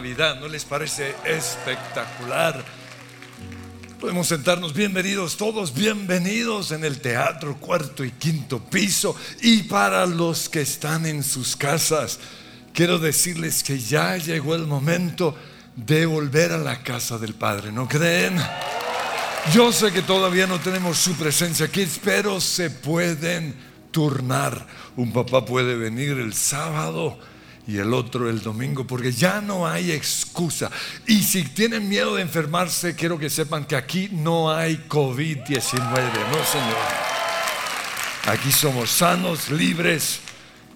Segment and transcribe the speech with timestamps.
[0.00, 2.64] ¿no les parece espectacular?
[4.00, 10.48] Podemos sentarnos, bienvenidos todos, bienvenidos en el teatro cuarto y quinto piso y para los
[10.48, 12.18] que están en sus casas,
[12.72, 15.36] quiero decirles que ya llegó el momento
[15.76, 18.40] de volver a la casa del Padre, ¿no creen?
[19.52, 23.54] Yo sé que todavía no tenemos su presencia aquí, pero se pueden
[23.90, 24.66] turnar.
[24.96, 27.18] Un papá puede venir el sábado
[27.66, 30.70] y el otro el domingo, porque ya no hay excusa.
[31.06, 36.44] Y si tienen miedo de enfermarse, quiero que sepan que aquí no hay COVID-19, no
[36.44, 37.10] señor.
[38.26, 40.20] Aquí somos sanos, libres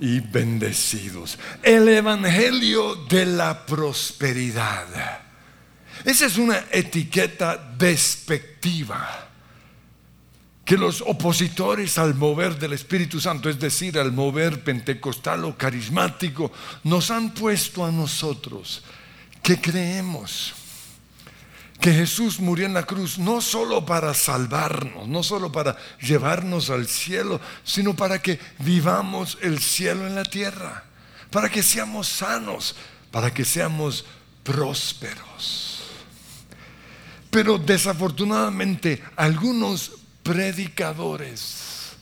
[0.01, 1.39] y bendecidos.
[1.63, 5.21] El Evangelio de la Prosperidad.
[6.05, 9.31] Esa es una etiqueta despectiva
[10.65, 16.51] que los opositores al mover del Espíritu Santo, es decir, al mover pentecostal o carismático,
[16.85, 18.83] nos han puesto a nosotros
[19.43, 20.55] que creemos
[21.81, 26.87] que Jesús murió en la cruz no solo para salvarnos, no solo para llevarnos al
[26.87, 30.85] cielo, sino para que vivamos el cielo en la tierra,
[31.31, 32.75] para que seamos sanos,
[33.11, 34.07] para que seamos
[34.43, 35.83] prósperos.
[37.29, 39.91] Pero desafortunadamente algunos
[40.25, 41.93] predicadores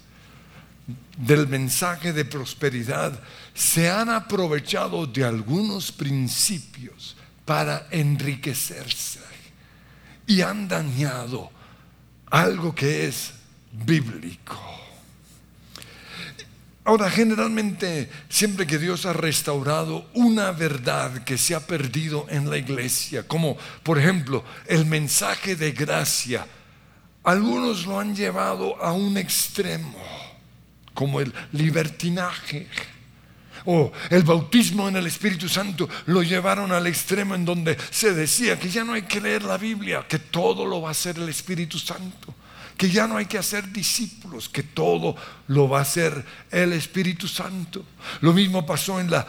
[1.19, 3.21] del mensaje de prosperidad
[3.53, 9.21] se han aprovechado de algunos principios para enriquecerse
[10.27, 11.51] y han dañado
[12.31, 13.33] algo que es
[13.73, 14.59] bíblico.
[16.85, 22.57] Ahora, generalmente, siempre que Dios ha restaurado una verdad que se ha perdido en la
[22.57, 26.45] iglesia, como por ejemplo el mensaje de gracia,
[27.25, 29.99] algunos lo han llevado a un extremo,
[30.95, 32.69] como el libertinaje.
[33.65, 38.59] O el bautismo en el Espíritu Santo lo llevaron al extremo en donde se decía
[38.59, 41.29] que ya no hay que leer la Biblia, que todo lo va a hacer el
[41.29, 42.35] Espíritu Santo,
[42.77, 45.15] que ya no hay que hacer discípulos, que todo
[45.47, 47.85] lo va a hacer el Espíritu Santo.
[48.21, 49.25] Lo mismo pasó en la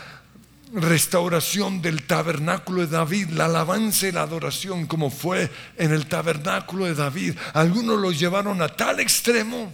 [0.74, 6.86] restauración del tabernáculo de David, la alabanza y la adoración como fue en el tabernáculo
[6.86, 7.38] de David.
[7.54, 9.72] Algunos lo llevaron a tal extremo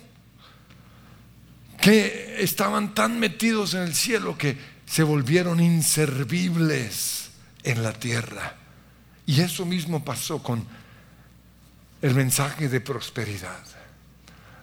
[1.79, 7.29] que estaban tan metidos en el cielo que se volvieron inservibles
[7.63, 8.55] en la tierra.
[9.25, 10.65] Y eso mismo pasó con
[12.01, 13.63] el mensaje de prosperidad.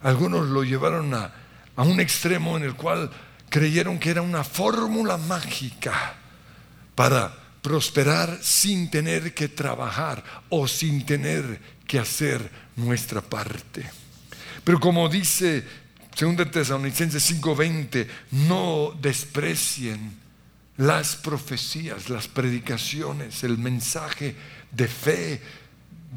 [0.02, 1.32] Algunos lo llevaron a,
[1.76, 3.10] a un extremo en el cual
[3.48, 6.16] creyeron que era una fórmula mágica
[6.96, 13.88] para prosperar sin tener que trabajar o sin tener que hacer nuestra parte.
[14.64, 15.64] Pero como dice
[16.18, 20.16] 2 Tesalonicenses 5:20, no desprecien
[20.78, 24.34] las profecías, las predicaciones, el mensaje
[24.72, 25.42] de fe,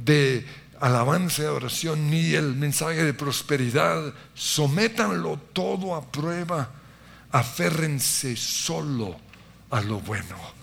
[0.04, 0.46] de
[0.80, 4.14] alabanza y oración, ni el mensaje de prosperidad.
[4.34, 6.72] Sométanlo todo a prueba,
[7.32, 9.20] aférrense solo
[9.70, 10.59] a lo bueno.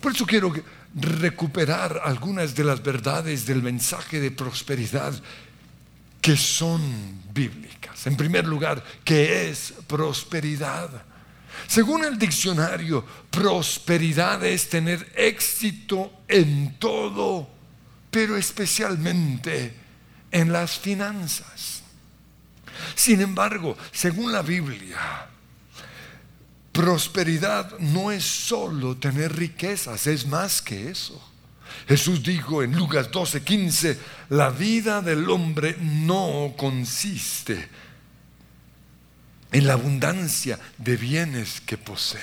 [0.00, 0.52] Por eso quiero
[0.94, 5.12] recuperar algunas de las verdades del mensaje de prosperidad
[6.20, 8.06] que son bíblicas.
[8.06, 10.88] En primer lugar, ¿qué es prosperidad?
[11.66, 17.48] Según el diccionario, prosperidad es tener éxito en todo,
[18.10, 19.74] pero especialmente
[20.30, 21.82] en las finanzas.
[22.94, 25.28] Sin embargo, según la Biblia,
[26.78, 31.20] Prosperidad no es solo tener riquezas, es más que eso.
[31.88, 33.98] Jesús dijo en Lucas 12:15,
[34.28, 37.68] la vida del hombre no consiste
[39.50, 42.20] en la abundancia de bienes que posee.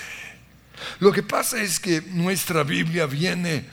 [1.00, 3.66] Lo que pasa es que nuestra Biblia viene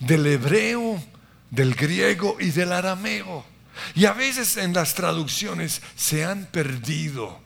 [0.00, 1.04] del hebreo,
[1.52, 3.46] del griego y del arameo.
[3.94, 7.38] Y a veces en las traducciones se han perdido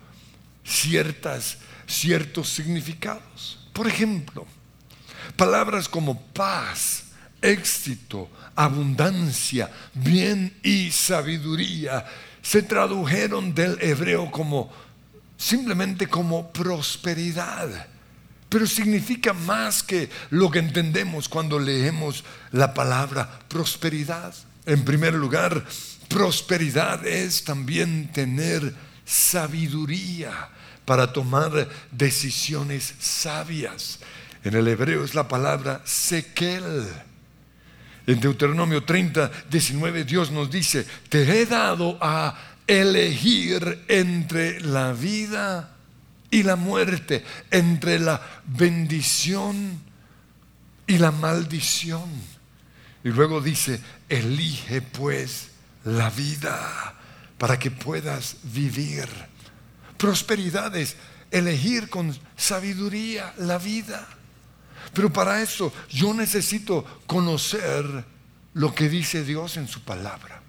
[0.65, 1.59] ciertas
[1.91, 3.59] ciertos significados.
[3.73, 4.47] Por ejemplo,
[5.37, 7.05] palabras como paz,
[7.43, 12.07] éxito, abundancia, bien y sabiduría
[12.43, 14.73] se tradujeron del hebreo como
[15.37, 17.89] simplemente como prosperidad.
[18.49, 24.35] Pero significa más que lo que entendemos cuando leemos la palabra prosperidad.
[24.67, 25.65] En primer lugar,
[26.09, 30.49] prosperidad es también tener sabiduría
[30.91, 34.01] para tomar decisiones sabias.
[34.43, 36.85] En el hebreo es la palabra sekel.
[38.09, 45.77] En Deuteronomio 30, 19, Dios nos dice, te he dado a elegir entre la vida
[46.29, 47.23] y la muerte,
[47.53, 49.81] entre la bendición
[50.89, 52.11] y la maldición.
[53.05, 55.51] Y luego dice, elige pues
[55.85, 56.97] la vida
[57.39, 59.07] para que puedas vivir.
[60.01, 60.97] Prosperidad es
[61.31, 64.09] elegir con sabiduría la vida.
[64.95, 67.85] Pero para eso yo necesito conocer
[68.55, 70.41] lo que dice Dios en su palabra.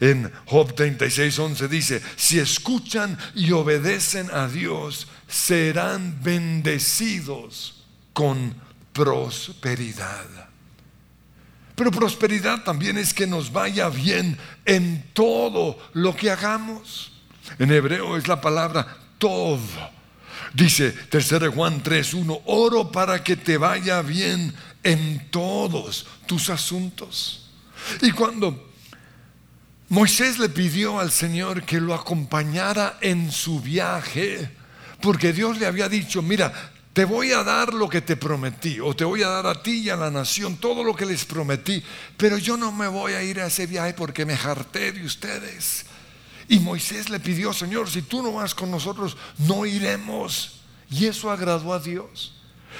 [0.00, 8.52] En Job 36, 11 dice, si escuchan y obedecen a Dios, serán bendecidos con
[8.92, 10.26] prosperidad.
[11.76, 17.12] Pero prosperidad también es que nos vaya bien en todo lo que hagamos.
[17.58, 18.86] En hebreo es la palabra
[19.18, 19.60] todo.
[20.54, 27.46] Dice 3 Juan 3:1, oro para que te vaya bien en todos tus asuntos.
[28.00, 28.70] Y cuando
[29.88, 34.50] Moisés le pidió al Señor que lo acompañara en su viaje,
[35.00, 38.94] porque Dios le había dicho, mira, te voy a dar lo que te prometí, o
[38.94, 41.82] te voy a dar a ti y a la nación todo lo que les prometí,
[42.16, 45.86] pero yo no me voy a ir a ese viaje porque me harté de ustedes.
[46.48, 50.60] Y Moisés le pidió, Señor, si tú no vas con nosotros, no iremos.
[50.90, 52.34] Y eso agradó a Dios.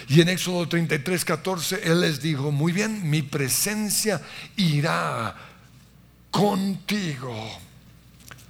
[0.09, 4.20] Y en Éxodo 33, 14, Él les dijo, muy bien, mi presencia
[4.56, 5.37] irá
[6.31, 7.61] contigo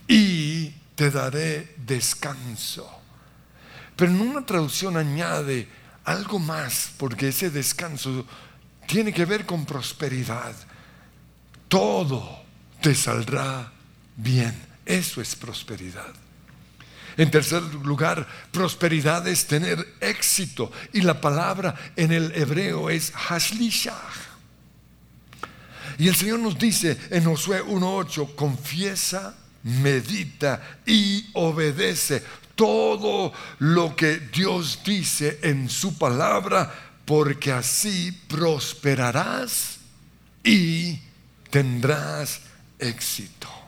[0.08, 2.88] y te daré descanso.
[3.96, 5.68] Pero en una traducción añade
[6.04, 8.26] algo más, porque ese descanso
[8.86, 10.54] tiene que ver con prosperidad.
[11.68, 12.42] Todo
[12.80, 13.72] te saldrá
[14.16, 14.71] bien.
[14.84, 16.12] Eso es prosperidad.
[17.16, 20.72] En tercer lugar, prosperidad es tener éxito.
[20.92, 24.32] Y la palabra en el hebreo es hashlishah.
[25.98, 32.22] Y el Señor nos dice en Josué 1.8, confiesa, medita y obedece
[32.54, 36.72] todo lo que Dios dice en su palabra,
[37.04, 39.78] porque así prosperarás
[40.42, 40.98] y
[41.50, 42.40] tendrás
[42.78, 43.61] éxito.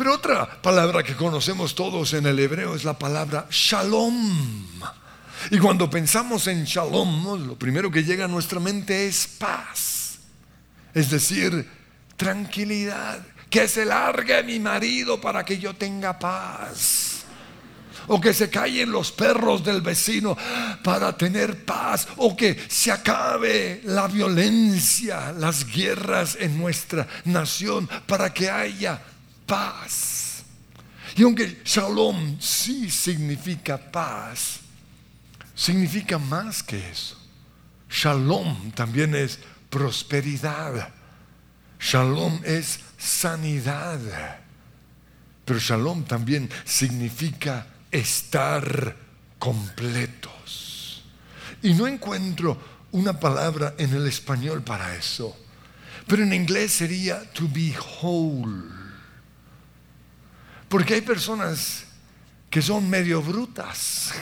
[0.00, 4.64] Pero otra palabra que conocemos todos en el hebreo es la palabra shalom.
[5.50, 10.20] Y cuando pensamos en shalom, lo primero que llega a nuestra mente es paz.
[10.94, 11.68] Es decir,
[12.16, 13.18] tranquilidad.
[13.50, 17.26] Que se largue mi marido para que yo tenga paz
[18.06, 20.34] o que se callen los perros del vecino
[20.82, 28.32] para tener paz, o que se acabe la violencia, las guerras en nuestra nación para
[28.32, 29.00] que haya
[29.50, 30.44] paz.
[31.16, 34.60] Y aunque shalom sí significa paz,
[35.56, 37.18] significa más que eso.
[37.90, 40.90] Shalom también es prosperidad.
[41.80, 43.98] Shalom es sanidad.
[45.44, 48.96] Pero shalom también significa estar
[49.40, 51.02] completos.
[51.62, 52.56] Y no encuentro
[52.92, 55.36] una palabra en el español para eso,
[56.06, 58.79] pero en inglés sería to be whole.
[60.70, 61.82] Porque hay personas
[62.48, 64.12] que son medio brutas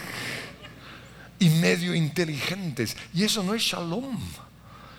[1.39, 4.19] y medio inteligentes, y eso no es shalom.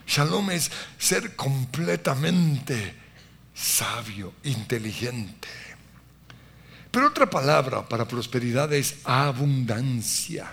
[0.06, 2.94] Shalom es ser completamente
[3.56, 5.48] sabio, inteligente.
[6.92, 10.48] Pero otra palabra para prosperidad es abundancia.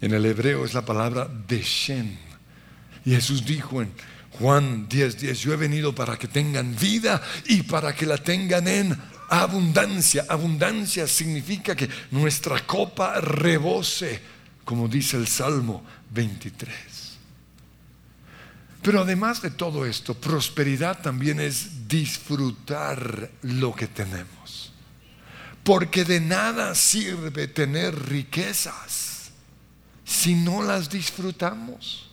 [0.00, 2.16] En el hebreo es la palabra deshen.
[3.04, 3.92] Jesús dijo en
[4.38, 8.68] Juan 10:10, 10, yo he venido para que tengan vida y para que la tengan
[8.68, 10.26] en abundancia.
[10.28, 14.20] Abundancia significa que nuestra copa rebose,
[14.64, 16.76] como dice el Salmo 23.
[18.82, 24.72] Pero además de todo esto, prosperidad también es disfrutar lo que tenemos.
[25.62, 29.30] Porque de nada sirve tener riquezas
[30.04, 32.09] si no las disfrutamos.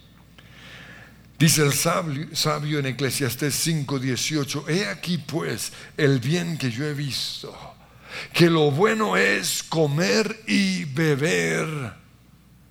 [1.39, 7.55] Dice el sabio, en Eclesiastés 5:18, he aquí pues el bien que yo he visto,
[8.33, 11.93] que lo bueno es comer y beber,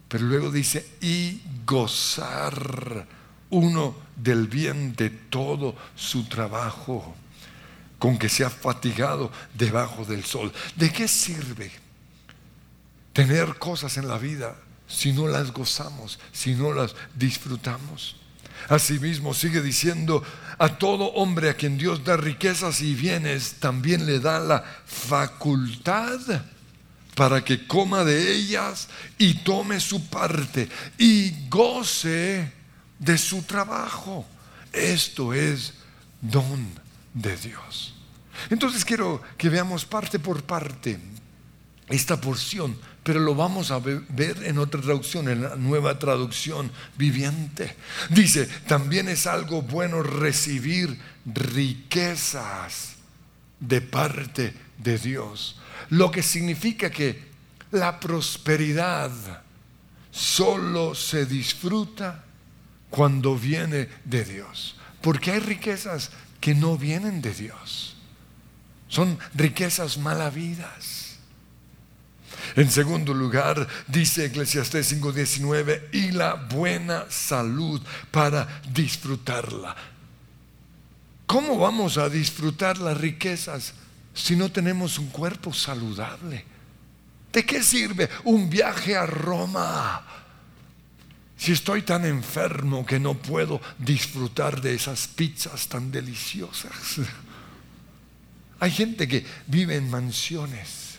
[0.09, 3.07] pero luego dice, y gozar
[3.51, 7.15] uno del bien de todo su trabajo
[8.01, 10.53] con que se ha fatigado debajo del sol.
[10.75, 11.71] ¿De qué sirve
[13.13, 14.57] tener cosas en la vida
[14.89, 18.17] si no las gozamos, si no las disfrutamos?
[18.69, 20.23] Asimismo, sigue diciendo,
[20.59, 26.21] a todo hombre a quien Dios da riquezas y bienes, también le da la facultad
[27.15, 32.53] para que coma de ellas y tome su parte y goce
[32.99, 34.27] de su trabajo.
[34.73, 35.75] Esto es
[36.21, 36.69] don
[37.15, 37.95] de Dios.
[38.51, 40.99] Entonces quiero que veamos parte por parte
[41.89, 47.77] esta porción pero lo vamos a ver en otra traducción, en la nueva traducción viviente.
[48.11, 52.97] Dice, también es algo bueno recibir riquezas
[53.61, 55.57] de parte de Dios,
[55.91, 57.29] lo que significa que
[57.71, 59.13] la prosperidad
[60.11, 62.25] solo se disfruta
[62.91, 66.11] cuando viene de Dios, porque hay riquezas
[66.41, 67.95] que no vienen de Dios,
[68.89, 70.96] son riquezas malavidas
[72.57, 79.77] en segundo lugar, dice Eclesiastés 5:19, y la buena salud para disfrutarla.
[81.27, 83.75] ¿Cómo vamos a disfrutar las riquezas
[84.15, 86.45] si no tenemos un cuerpo saludable?
[87.31, 90.03] ¿De qué sirve un viaje a Roma?
[91.37, 97.01] Si estoy tan enfermo que no puedo disfrutar de esas pizzas tan deliciosas.
[98.59, 100.96] Hay gente que vive en mansiones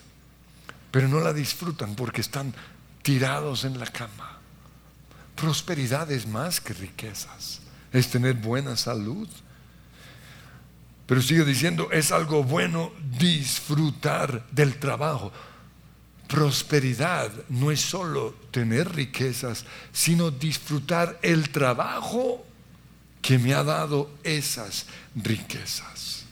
[0.98, 2.52] pero no la disfrutan porque están
[3.04, 4.40] tirados en la cama.
[5.36, 7.60] Prosperidad es más que riquezas,
[7.94, 9.30] es tener buena salud.
[11.06, 15.32] Pero sigue diciendo, es algo bueno disfrutar del trabajo.
[16.28, 22.44] Prosperidad no es solo tener riquezas, sino disfrutar el trabajo
[23.22, 26.26] que me ha dado esas riquezas.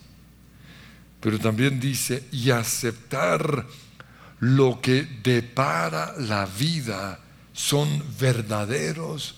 [1.22, 3.68] Pero también dice, y aceptar
[4.46, 7.20] lo que depara la vida
[7.52, 9.34] son verdaderos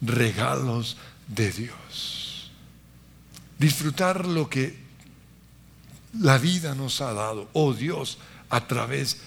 [0.00, 0.96] regalos
[1.28, 2.50] de Dios.
[3.60, 4.76] Disfrutar lo que
[6.18, 9.18] la vida nos ha dado, oh Dios, a través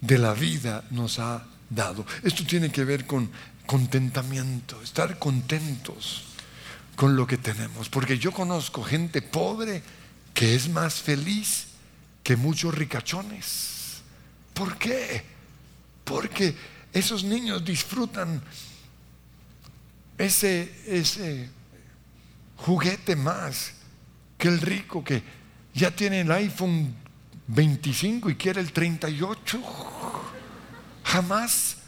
[0.00, 2.06] de la vida nos ha dado.
[2.22, 3.28] Esto tiene que ver con
[3.66, 6.26] contentamiento, estar contentos
[6.94, 9.82] con lo que tenemos, porque yo conozco gente pobre
[10.32, 11.66] que es más feliz
[12.22, 13.79] que muchos ricachones.
[14.60, 15.22] ¿Por qué?
[16.04, 16.54] Porque
[16.92, 18.42] esos niños disfrutan
[20.18, 21.48] ese, ese
[22.56, 23.72] juguete más
[24.36, 25.22] que el rico que
[25.72, 26.94] ya tiene el iPhone
[27.46, 29.62] 25 y quiere el 38.
[31.04, 31.78] Jamás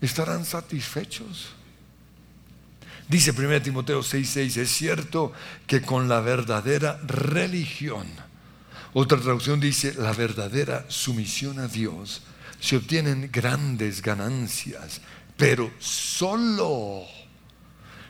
[0.00, 1.48] estarán satisfechos.
[3.08, 5.32] Dice 1 Timoteo 6:6, es cierto
[5.66, 8.06] que con la verdadera religión,
[8.94, 12.22] otra traducción dice, la verdadera sumisión a Dios
[12.60, 15.00] se obtienen grandes ganancias,
[15.36, 17.04] pero solo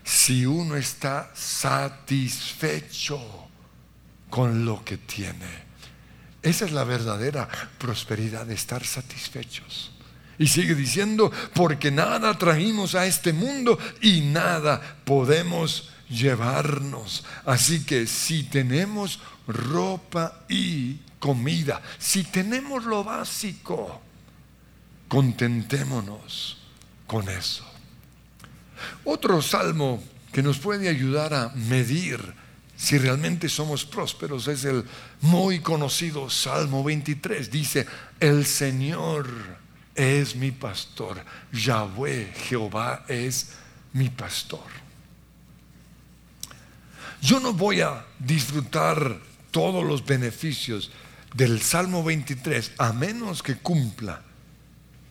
[0.04, 3.20] si uno está satisfecho
[4.28, 5.72] con lo que tiene.
[6.42, 7.48] Esa es la verdadera
[7.78, 9.92] prosperidad, estar satisfechos.
[10.38, 17.24] Y sigue diciendo, porque nada trajimos a este mundo y nada podemos llevarnos.
[17.44, 24.00] Así que si tenemos ropa y comida, si tenemos lo básico,
[25.08, 26.58] contentémonos
[27.06, 27.64] con eso.
[29.04, 32.34] Otro salmo que nos puede ayudar a medir
[32.76, 34.84] si realmente somos prósperos es el
[35.20, 37.50] muy conocido Salmo 23.
[37.50, 37.86] Dice,
[38.18, 39.28] el Señor
[39.94, 43.52] es mi pastor, Yahweh, Jehová es
[43.92, 44.66] mi pastor.
[47.20, 49.20] Yo no voy a disfrutar
[49.52, 50.90] todos los beneficios
[51.34, 54.22] del Salmo 23 a menos que cumpla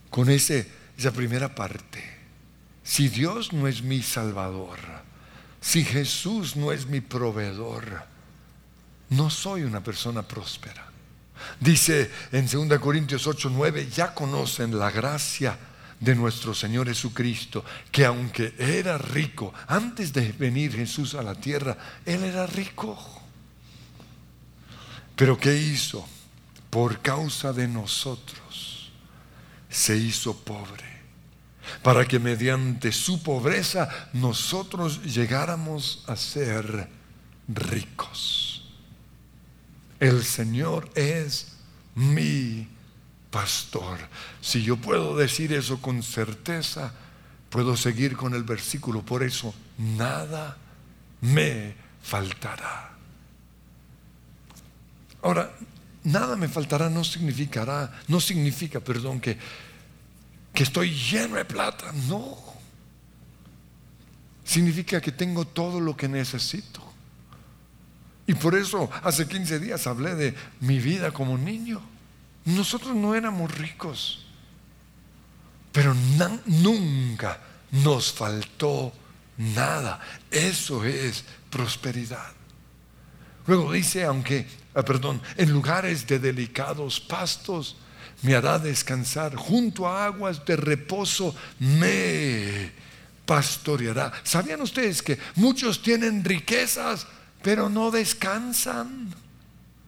[0.09, 2.03] con ese, esa primera parte.
[2.83, 4.79] Si Dios no es mi salvador,
[5.61, 8.03] si Jesús no es mi proveedor,
[9.09, 10.89] no soy una persona próspera.
[11.59, 15.57] Dice en 2 Corintios 8, 9, ya conocen la gracia
[15.99, 21.77] de nuestro Señor Jesucristo, que aunque era rico, antes de venir Jesús a la tierra,
[22.05, 23.20] Él era rico.
[25.15, 26.07] Pero ¿qué hizo?
[26.69, 28.91] Por causa de nosotros
[29.69, 30.85] se hizo pobre,
[31.83, 36.89] para que mediante su pobreza nosotros llegáramos a ser
[37.47, 38.69] ricos.
[39.99, 41.57] El Señor es
[41.95, 42.67] mi
[43.29, 43.99] pastor.
[44.41, 46.93] Si yo puedo decir eso con certeza,
[47.49, 49.03] puedo seguir con el versículo.
[49.03, 50.57] Por eso, nada
[51.21, 52.90] me faltará.
[55.21, 55.51] Ahora,
[56.03, 59.37] nada me faltará no significará, no significa, perdón, que,
[60.53, 61.91] que estoy lleno de plata.
[62.07, 62.37] No.
[64.43, 66.81] significa que tengo todo lo que necesito.
[68.27, 71.81] Y por eso hace 15 días hablé de mi vida como niño.
[72.45, 74.25] Nosotros no éramos ricos,
[75.71, 75.93] pero
[76.45, 77.39] nunca
[77.71, 78.93] nos faltó
[79.37, 79.99] nada.
[80.29, 82.31] Eso es prosperidad.
[83.47, 87.77] Luego dice, aunque, ah, perdón, en lugares de delicados pastos
[88.21, 92.71] me hará descansar, junto a aguas de reposo me
[93.25, 94.11] pastoreará.
[94.23, 97.07] ¿Sabían ustedes que muchos tienen riquezas,
[97.41, 99.13] pero no descansan?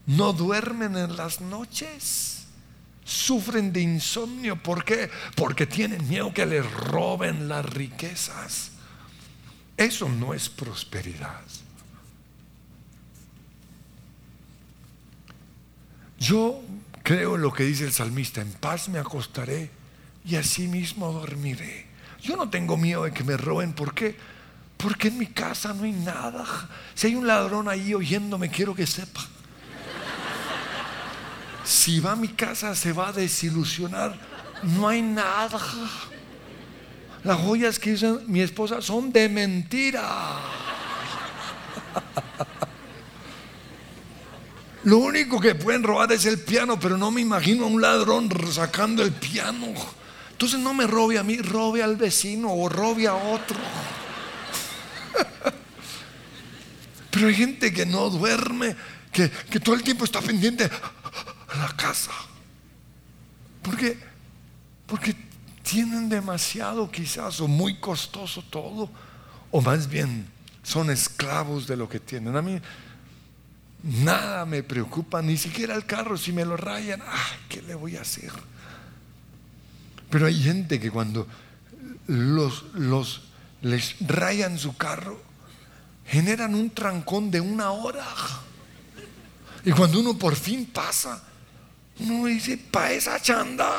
[0.06, 2.46] No duermen en las noches.
[3.06, 4.62] Sufren de insomnio.
[4.62, 5.10] ¿Por qué?
[5.36, 8.72] Porque tienen miedo que les roben las riquezas.
[9.78, 11.42] Eso no es prosperidad.
[16.24, 16.62] Yo
[17.04, 19.70] creo en lo que dice el salmista, en paz me acostaré
[20.24, 21.86] y así mismo dormiré.
[22.22, 24.16] Yo no tengo miedo de que me roben, ¿por qué?
[24.78, 26.46] Porque en mi casa no hay nada.
[26.96, 29.20] Si hay un ladrón ahí oyéndome, quiero que sepa.
[31.66, 34.18] Si va a mi casa se va a desilusionar.
[34.64, 35.60] No hay nada.
[37.26, 40.40] Las joyas que hizo mi esposa son de mentira.
[44.84, 48.30] Lo único que pueden robar es el piano, pero no me imagino a un ladrón
[48.52, 49.68] sacando el piano.
[50.32, 53.58] Entonces no me robe a mí, robe al vecino o robe a otro.
[57.12, 58.76] Pero hay gente que no duerme,
[59.12, 62.12] que, que todo el tiempo está pendiente a la casa.
[63.62, 63.98] ¿Por qué?
[64.86, 65.16] Porque
[65.62, 68.90] tienen demasiado quizás o muy costoso todo,
[69.50, 70.28] o más bien
[70.62, 72.36] son esclavos de lo que tienen.
[72.36, 72.60] A mí
[73.84, 77.98] nada me preocupa, ni siquiera el carro, si me lo rayan, ah, ¿qué le voy
[77.98, 78.32] a hacer?
[80.10, 81.28] Pero hay gente que cuando
[82.08, 83.22] los, los
[83.62, 85.22] les rayan su carro,
[86.06, 88.06] generan un trancón de una hora.
[89.66, 91.24] Y cuando uno por fin pasa,
[92.00, 93.78] uno dice, pa' esa chanda.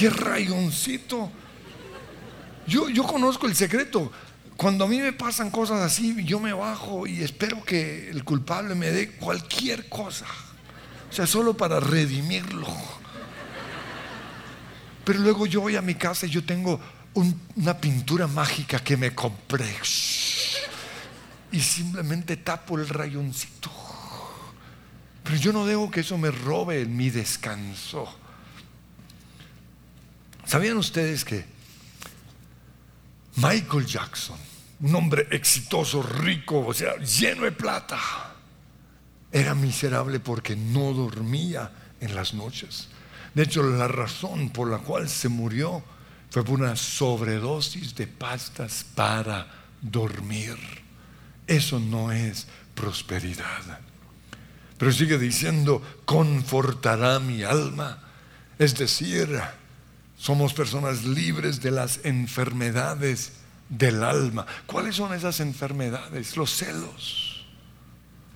[0.00, 1.30] Y el rayoncito.
[2.66, 4.10] Yo, yo conozco el secreto.
[4.56, 8.74] Cuando a mí me pasan cosas así, yo me bajo y espero que el culpable
[8.74, 10.26] me dé cualquier cosa.
[11.10, 12.68] O sea, solo para redimirlo.
[15.04, 16.80] Pero luego yo voy a mi casa y yo tengo
[17.56, 19.76] una pintura mágica que me compré.
[21.52, 23.70] Y simplemente tapo el rayoncito.
[25.24, 28.08] Pero yo no dejo que eso me robe mi descanso.
[30.46, 31.53] ¿Sabían ustedes que
[33.36, 34.38] Michael Jackson,
[34.80, 37.98] un hombre exitoso, rico, o sea, lleno de plata,
[39.32, 41.70] era miserable porque no dormía
[42.00, 42.88] en las noches?
[43.34, 45.82] De hecho, la razón por la cual se murió
[46.30, 49.46] fue por una sobredosis de pastas para
[49.80, 50.56] dormir.
[51.46, 53.80] Eso no es prosperidad.
[54.78, 57.98] Pero sigue diciendo, confortará mi alma.
[58.58, 59.40] Es decir,
[60.24, 63.32] somos personas libres de las enfermedades
[63.68, 64.46] del alma.
[64.64, 66.38] ¿Cuáles son esas enfermedades?
[66.38, 67.44] Los celos,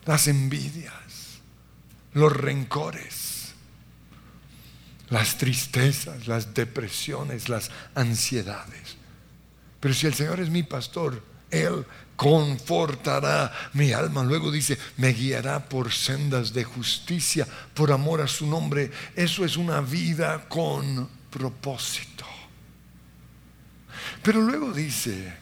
[0.04, 1.40] las envidias,
[2.12, 3.54] los rencores,
[5.08, 8.98] las tristezas, las depresiones, las ansiedades.
[9.80, 14.24] Pero si el Señor es mi pastor, Él confortará mi alma.
[14.24, 18.90] Luego dice, me guiará por sendas de justicia, por amor a su nombre.
[19.16, 22.24] Eso es una vida con propósito.
[24.22, 25.32] Pero luego dice,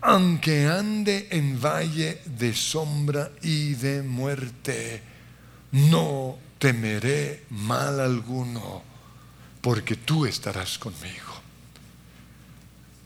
[0.00, 5.02] aunque ande en valle de sombra y de muerte,
[5.72, 8.82] no temeré mal alguno,
[9.60, 11.40] porque tú estarás conmigo.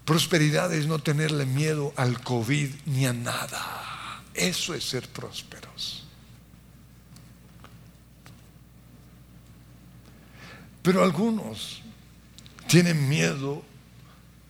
[0.04, 4.22] Prosperidad es no tenerle miedo al COVID ni a nada.
[4.34, 6.04] Eso es ser prósperos.
[10.82, 11.82] Pero algunos
[12.66, 13.62] tienen miedo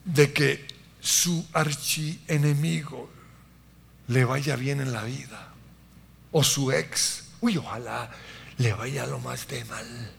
[0.05, 0.67] de que
[0.99, 3.09] su archienemigo
[4.07, 5.53] le vaya bien en la vida.
[6.31, 8.09] O su ex, uy, ojalá
[8.57, 10.11] le vaya lo más de mal.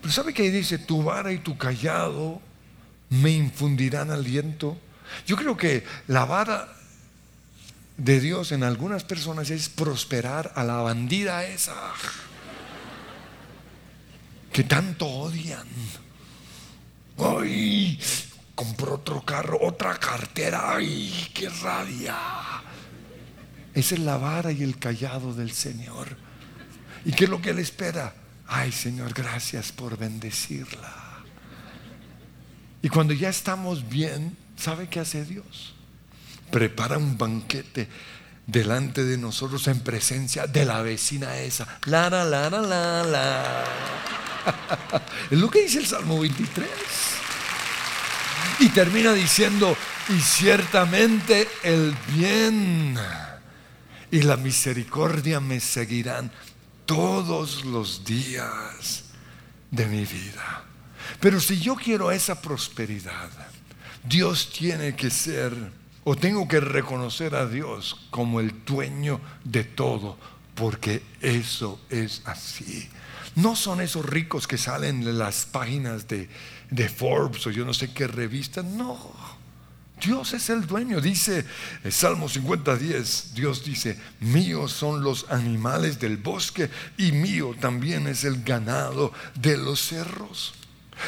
[0.00, 0.78] Pero ¿sabe qué dice?
[0.78, 2.40] Tu vara y tu callado
[3.10, 4.78] me infundirán aliento.
[5.26, 6.68] Yo creo que la vara
[7.96, 11.74] de Dios en algunas personas es prosperar a la bandida esa
[14.52, 15.66] que tanto odian.
[17.18, 17.98] ¡Ay!
[18.54, 20.74] Compró otro carro, otra cartera.
[20.74, 21.30] ¡Ay!
[21.34, 22.16] ¡Qué rabia!
[23.74, 26.16] Esa es la vara y el callado del Señor.
[27.04, 28.14] ¿Y qué es lo que Él espera?
[28.46, 30.94] Ay, Señor, gracias por bendecirla.
[32.82, 35.74] Y cuando ya estamos bien, ¿Sabe qué hace Dios?
[36.50, 37.88] Prepara un banquete
[38.46, 41.78] delante de nosotros en presencia de la vecina esa.
[41.86, 43.64] La, la, la, la, la, la.
[45.30, 46.68] Es lo que dice el Salmo 23.
[48.60, 49.76] Y termina diciendo,
[50.08, 52.98] y ciertamente el bien
[54.10, 56.30] y la misericordia me seguirán
[56.86, 59.04] todos los días
[59.70, 60.64] de mi vida.
[61.20, 63.30] Pero si yo quiero esa prosperidad,
[64.04, 65.54] Dios tiene que ser,
[66.04, 70.16] o tengo que reconocer a Dios como el dueño de todo,
[70.54, 72.88] porque eso es así.
[73.38, 76.28] No son esos ricos que salen en las páginas de,
[76.88, 78.98] Forbes o yo no sé qué revista, no.
[80.00, 81.44] Dios es el dueño, dice
[81.84, 88.24] el Salmo 50:10, Dios dice, míos son los animales del bosque y mío también es
[88.24, 90.54] el ganado de los cerros.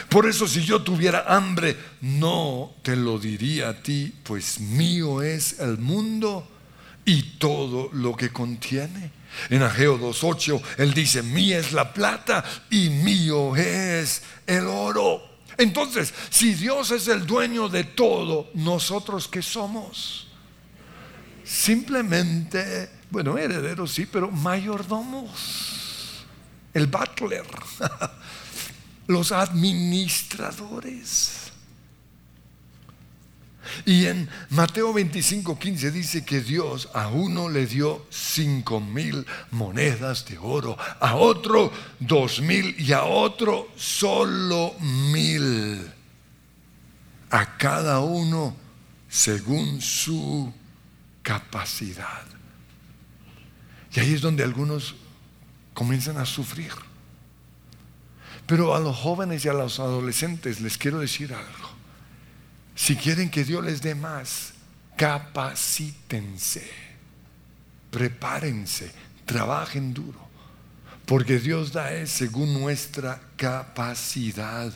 [0.08, 5.58] Por eso si yo tuviera hambre, no te lo diría a ti, pues mío es
[5.58, 6.48] el mundo
[7.04, 9.19] y todo lo que contiene.
[9.48, 15.28] En Ageo 2.8, él dice, mía es la plata y mío es el oro.
[15.56, 20.26] Entonces, si Dios es el dueño de todo, ¿nosotros qué somos?
[21.44, 26.24] Simplemente, bueno, herederos sí, pero mayordomos.
[26.72, 27.44] El butler,
[29.08, 31.49] los administradores.
[33.84, 40.24] Y en Mateo 25, 15 dice que Dios a uno le dio cinco mil monedas
[40.26, 45.90] de oro, a otro dos mil y a otro solo mil.
[47.30, 48.56] A cada uno
[49.08, 50.52] según su
[51.22, 52.24] capacidad.
[53.92, 54.94] Y ahí es donde algunos
[55.74, 56.72] comienzan a sufrir.
[58.46, 61.69] Pero a los jóvenes y a los adolescentes les quiero decir algo.
[62.80, 64.54] Si quieren que Dios les dé más,
[64.96, 66.66] capacítense,
[67.90, 68.90] prepárense,
[69.26, 70.18] trabajen duro,
[71.04, 74.72] porque Dios da es según nuestra capacidad.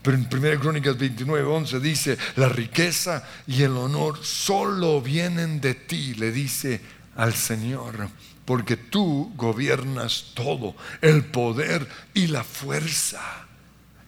[0.00, 5.74] Pero en 1 Crónicas 29, 11 dice, la riqueza y el honor solo vienen de
[5.74, 6.80] ti, le dice
[7.16, 8.10] al Señor,
[8.44, 13.47] porque tú gobiernas todo, el poder y la fuerza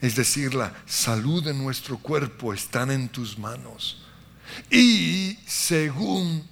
[0.01, 4.03] es decir, la salud de nuestro cuerpo, están en tus manos.
[4.71, 6.47] Y según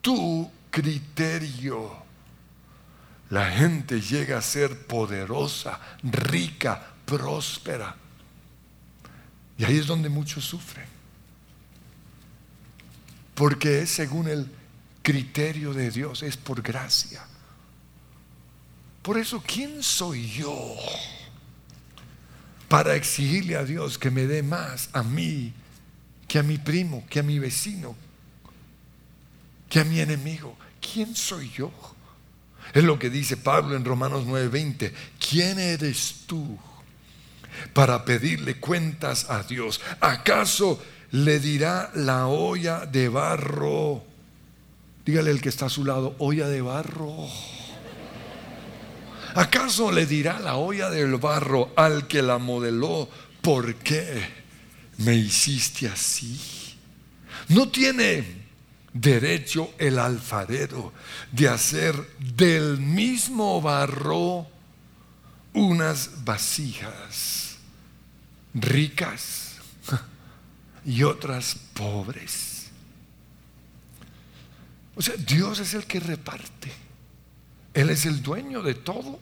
[0.00, 1.96] tu criterio,
[3.30, 7.96] la gente llega a ser poderosa, rica, próspera.
[9.56, 10.86] Y ahí es donde muchos sufren.
[13.34, 14.50] Porque es según el
[15.02, 17.24] criterio de Dios, es por gracia.
[19.02, 20.76] Por eso, ¿quién soy yo?
[22.68, 25.52] Para exigirle a Dios que me dé más a mí
[26.28, 27.96] que a mi primo, que a mi vecino,
[29.68, 30.56] que a mi enemigo.
[30.80, 31.72] ¿Quién soy yo?
[32.74, 34.92] Es lo que dice Pablo en Romanos 9:20.
[35.18, 36.58] ¿Quién eres tú
[37.72, 39.80] para pedirle cuentas a Dios?
[40.00, 44.04] ¿Acaso le dirá la olla de barro?
[45.06, 47.26] Dígale el que está a su lado, olla de barro.
[49.34, 53.08] ¿Acaso le dirá la olla del barro al que la modeló,
[53.42, 54.28] ¿por qué
[54.98, 56.76] me hiciste así?
[57.48, 58.46] No tiene
[58.92, 60.92] derecho el alfarero
[61.30, 64.46] de hacer del mismo barro
[65.52, 67.56] unas vasijas
[68.54, 69.56] ricas
[70.84, 72.70] y otras pobres.
[74.96, 76.87] O sea, Dios es el que reparte.
[77.78, 79.20] Él es el dueño de todo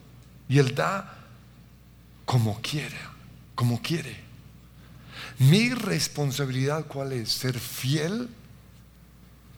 [0.49, 1.15] y Él da
[2.25, 2.97] como quiere,
[3.53, 4.15] como quiere.
[5.37, 7.31] Mi responsabilidad cuál es?
[7.31, 8.27] Ser fiel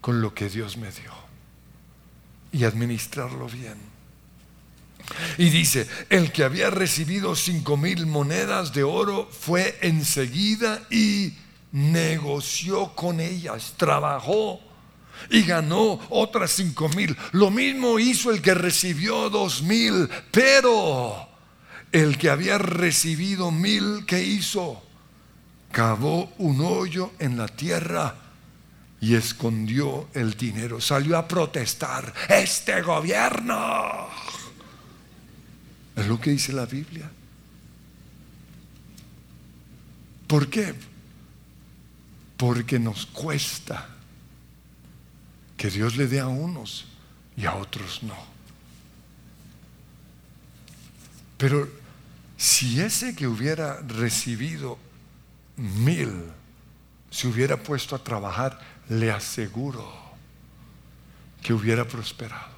[0.01, 1.13] con lo que Dios me dio
[2.51, 3.77] y administrarlo bien.
[5.37, 11.35] Y dice, el que había recibido cinco mil monedas de oro fue enseguida y
[11.71, 14.59] negoció con ellas, trabajó
[15.29, 17.15] y ganó otras cinco mil.
[17.31, 21.27] Lo mismo hizo el que recibió dos mil, pero
[21.91, 24.83] el que había recibido mil, ¿qué hizo?
[25.71, 28.15] Cavó un hoyo en la tierra
[29.01, 30.81] y escondió el dinero.
[30.81, 34.07] Salió a protestar, este gobierno.
[35.95, 37.09] Es lo que dice la Biblia.
[40.27, 40.73] ¿Por qué?
[42.37, 43.98] Porque nos cuesta
[45.59, 46.85] que Dios le dé a unos
[47.35, 48.15] y a otros no.
[51.37, 51.69] Pero
[52.37, 54.79] si ese que hubiera recibido
[55.57, 56.23] mil
[57.11, 59.85] se hubiera puesto a trabajar, le aseguro
[61.41, 62.57] que hubiera prosperado.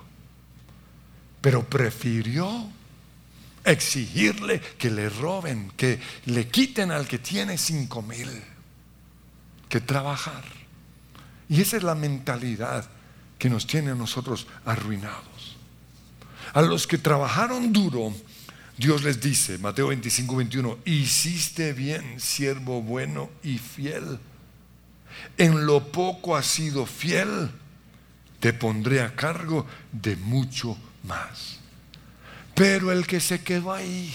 [1.41, 2.69] Pero prefirió
[3.63, 8.29] exigirle que le roben, que le quiten al que tiene cinco mil,
[9.69, 10.60] que trabajar.
[11.51, 12.89] Y esa es la mentalidad
[13.37, 15.57] que nos tiene a nosotros arruinados.
[16.53, 18.13] A los que trabajaron duro,
[18.77, 24.17] Dios les dice, Mateo 25, 21, hiciste bien, siervo bueno y fiel.
[25.37, 27.51] En lo poco has sido fiel,
[28.39, 31.59] te pondré a cargo de mucho más.
[32.55, 34.09] Pero el que se quedó ahí,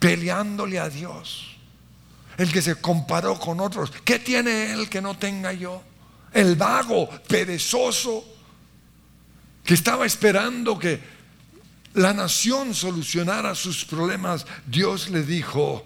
[0.00, 1.56] peleándole a Dios,
[2.38, 5.84] el que se comparó con otros, ¿qué tiene él que no tenga yo?
[6.32, 8.24] El vago, perezoso,
[9.64, 11.00] que estaba esperando que
[11.94, 15.84] la nación solucionara sus problemas, Dios le dijo,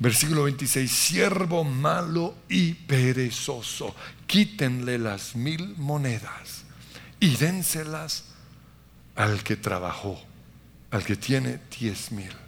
[0.00, 3.94] versículo 26, siervo malo y perezoso,
[4.26, 6.64] quítenle las mil monedas
[7.20, 8.24] y dénselas
[9.14, 10.20] al que trabajó,
[10.90, 12.43] al que tiene diez mil.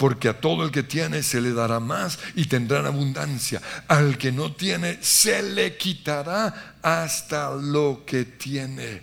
[0.00, 3.60] Porque a todo el que tiene se le dará más y tendrán abundancia.
[3.86, 9.02] Al que no tiene se le quitará hasta lo que tiene.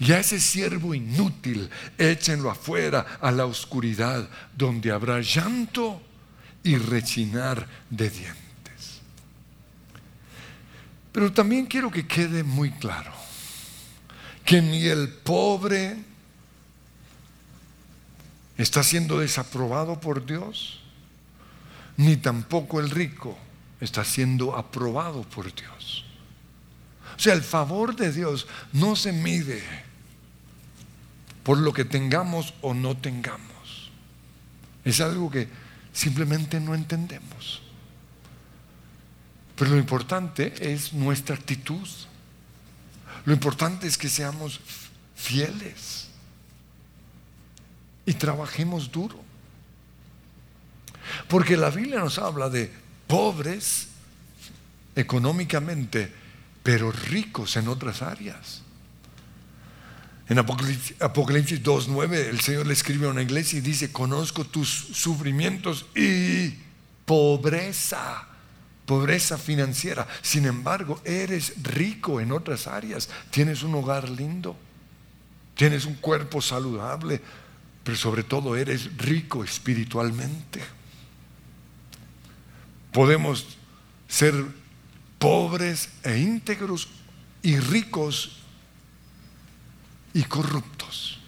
[0.00, 6.00] Y a ese siervo inútil, échenlo afuera a la oscuridad, donde habrá llanto
[6.62, 9.02] y rechinar de dientes.
[11.12, 13.12] Pero también quiero que quede muy claro
[14.42, 16.13] que ni el pobre
[18.56, 20.80] está siendo desaprobado por Dios,
[21.96, 23.36] ni tampoco el rico
[23.80, 26.04] está siendo aprobado por Dios.
[27.16, 29.62] O sea, el favor de Dios no se mide
[31.42, 33.90] por lo que tengamos o no tengamos.
[34.84, 35.48] Es algo que
[35.92, 37.62] simplemente no entendemos.
[39.56, 41.86] Pero lo importante es nuestra actitud.
[43.24, 44.60] Lo importante es que seamos
[45.14, 46.08] fieles
[48.06, 49.20] y trabajemos duro.
[51.28, 52.70] Porque la Biblia nos habla de
[53.06, 53.88] pobres
[54.96, 56.12] económicamente,
[56.62, 58.62] pero ricos en otras áreas.
[60.28, 64.68] En Apocalipsis, Apocalipsis 2.9 el Señor le escribe a una iglesia y dice, conozco tus
[64.68, 66.54] sufrimientos y
[67.04, 68.26] pobreza,
[68.86, 70.06] pobreza financiera.
[70.22, 73.10] Sin embargo, eres rico en otras áreas.
[73.30, 74.56] Tienes un hogar lindo,
[75.54, 77.20] tienes un cuerpo saludable,
[77.84, 80.60] pero sobre todo eres rico espiritualmente.
[82.90, 83.46] Podemos
[84.08, 84.34] ser
[85.18, 86.88] pobres e íntegros
[87.42, 88.38] y ricos
[90.14, 91.18] y corruptos.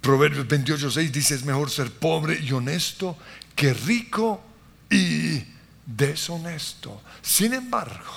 [0.00, 3.18] Proverbios 28, 6 dice, es mejor ser pobre y honesto
[3.56, 4.40] que rico
[4.88, 5.42] y
[5.84, 7.02] deshonesto.
[7.22, 8.14] Sin embargo,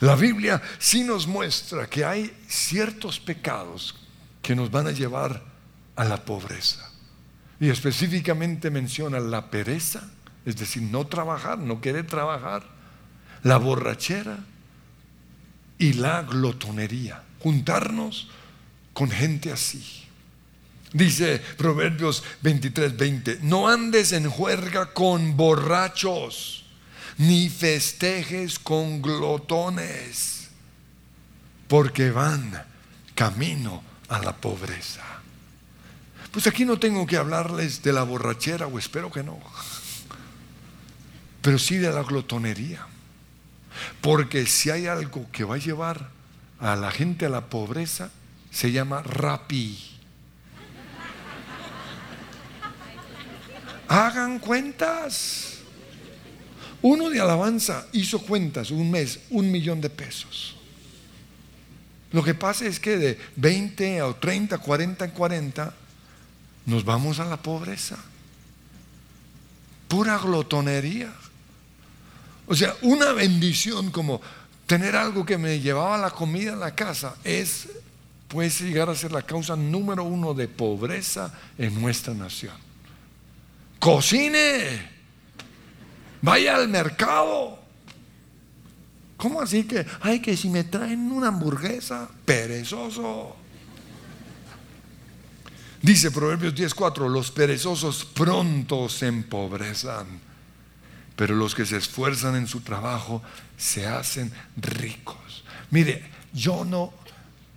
[0.00, 3.99] la Biblia sí nos muestra que hay ciertos pecados
[4.42, 5.42] que nos van a llevar
[5.96, 6.90] a la pobreza.
[7.58, 10.08] Y específicamente menciona la pereza,
[10.46, 12.64] es decir, no trabajar, no querer trabajar,
[13.42, 14.38] la borrachera
[15.78, 18.28] y la glotonería juntarnos
[18.92, 20.04] con gente así.
[20.92, 26.64] Dice Proverbios 23, 20, no andes en juerga con borrachos,
[27.18, 30.48] ni festejes con glotones,
[31.68, 32.64] porque van
[33.14, 35.02] camino a la pobreza.
[36.30, 39.38] Pues aquí no tengo que hablarles de la borrachera, o espero que no,
[41.40, 42.86] pero sí de la glotonería.
[44.00, 46.10] Porque si hay algo que va a llevar
[46.58, 48.10] a la gente a la pobreza
[48.50, 49.78] se llama rapi.
[53.88, 55.46] Hagan cuentas.
[56.82, 60.56] Uno de alabanza hizo cuentas un mes, un millón de pesos.
[62.12, 65.74] Lo que pasa es que de 20 o 30, 40 en 40
[66.66, 67.96] nos vamos a la pobreza.
[69.88, 71.12] Pura glotonería.
[72.46, 74.20] O sea, una bendición como
[74.66, 77.68] tener algo que me llevaba la comida a la casa es,
[78.26, 82.54] puede llegar a ser la causa número uno de pobreza en nuestra nación.
[83.78, 84.90] Cocine,
[86.22, 87.59] vaya al mercado.
[89.20, 93.36] ¿Cómo así que, ay, que si me traen una hamburguesa, perezoso?
[95.82, 100.30] Dice Proverbios 10:4, los perezosos pronto se empobrezan
[101.20, 103.22] pero los que se esfuerzan en su trabajo
[103.58, 105.44] se hacen ricos.
[105.70, 106.02] Mire,
[106.32, 106.94] yo no,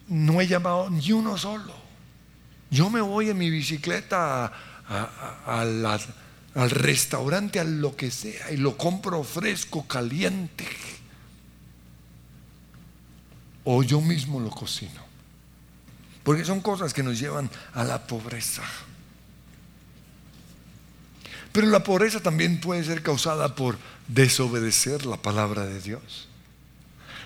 [0.10, 1.73] no he llamado ni uno solo.
[2.69, 4.52] Yo me voy en mi bicicleta
[5.45, 10.67] al restaurante, a lo que sea, y lo compro fresco, caliente.
[13.63, 15.02] O yo mismo lo cocino.
[16.23, 18.63] Porque son cosas que nos llevan a la pobreza.
[21.52, 26.28] Pero la pobreza también puede ser causada por desobedecer la palabra de Dios.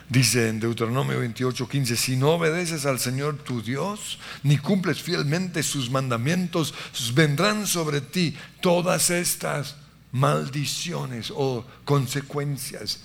[0.09, 5.63] Dice en Deuteronomio 28, 15, si no obedeces al Señor tu Dios, ni cumples fielmente
[5.63, 6.73] sus mandamientos,
[7.13, 9.75] vendrán sobre ti todas estas
[10.13, 13.01] maldiciones o consecuencias.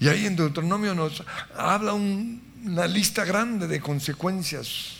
[0.00, 1.22] Y ahí en Deuteronomio nos
[1.56, 1.94] habla
[2.64, 4.96] una lista grande de consecuencias,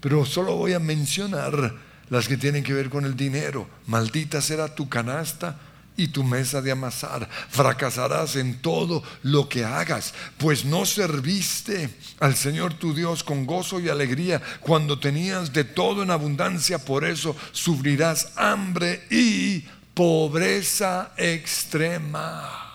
[0.00, 1.74] pero solo voy a mencionar
[2.08, 3.68] las que tienen que ver con el dinero.
[3.86, 5.58] Maldita será tu canasta
[5.96, 7.28] y tu mesa de amasar.
[7.48, 13.80] Fracasarás en todo lo que hagas, pues no serviste al Señor tu Dios con gozo
[13.80, 16.78] y alegría cuando tenías de todo en abundancia.
[16.78, 22.65] Por eso sufrirás hambre y pobreza extrema.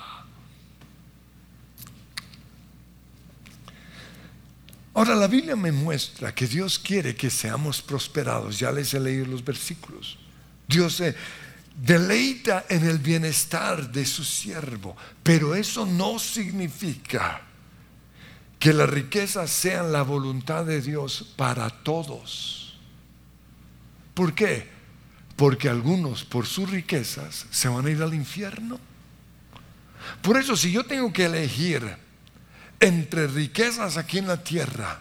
[4.94, 8.60] Ahora la Biblia me muestra que Dios quiere que seamos prosperados.
[8.60, 10.18] Ya les he leído los versículos.
[10.68, 11.16] Dios se
[11.76, 17.42] deleita en el bienestar de su siervo, pero eso no significa
[18.60, 22.78] que las riquezas sean la voluntad de Dios para todos.
[24.14, 24.70] ¿Por qué?
[25.36, 28.80] Porque algunos por sus riquezas se van a ir al infierno.
[30.22, 31.98] Por eso si yo tengo que elegir
[32.82, 35.00] entre riquezas aquí en la tierra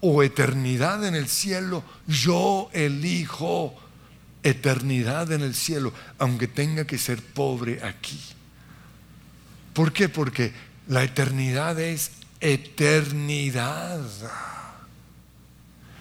[0.00, 3.76] o eternidad en el cielo, yo elijo
[4.42, 8.18] eternidad en el cielo, aunque tenga que ser pobre aquí.
[9.74, 10.08] ¿Por qué?
[10.08, 10.52] Porque
[10.88, 14.00] la eternidad es eternidad.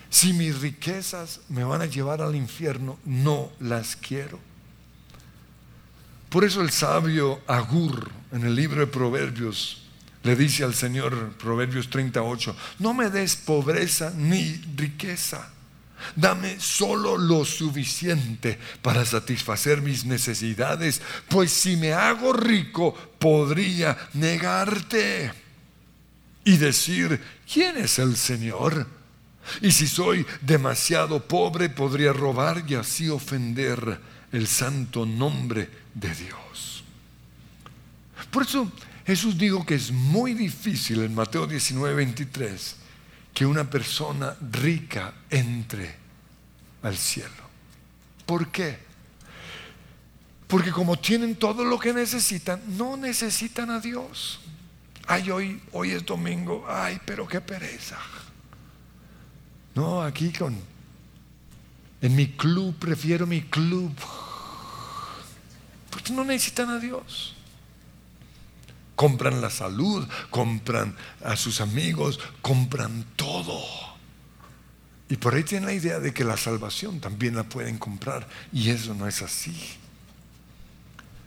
[0.10, 4.40] Si mis riquezas me van a llevar al infierno, no las quiero.
[6.30, 9.87] Por eso el sabio Agur en el libro de Proverbios
[10.28, 15.50] le dice al Señor, Proverbios 38, no me des pobreza ni riqueza
[16.16, 25.32] Dame solo lo suficiente para satisfacer mis necesidades, pues si me hago rico podría negarte
[26.44, 27.20] y decir,
[27.52, 28.88] ¿quién es el Señor?
[29.62, 34.00] Y si soy demasiado pobre podría robar y así ofender
[34.32, 36.84] el santo nombre de Dios.
[38.30, 38.72] Por eso
[39.08, 42.76] Jesús dijo que es muy difícil en Mateo 19, 23
[43.34, 45.96] que una persona rica entre
[46.82, 47.48] al cielo.
[48.26, 48.78] ¿Por qué?
[50.46, 54.41] Porque como tienen todo lo que necesitan, no necesitan a Dios.
[55.08, 57.98] Ay, hoy, hoy es domingo, ay, pero qué pereza.
[59.74, 60.54] No, aquí con,
[62.02, 63.93] en mi club, prefiero mi club.
[65.91, 67.37] Porque no necesitan a Dios
[68.97, 73.62] compran la salud, compran a sus amigos, compran todo.
[75.07, 78.71] Y por ahí tienen la idea de que la salvación también la pueden comprar y
[78.71, 79.55] eso no es así.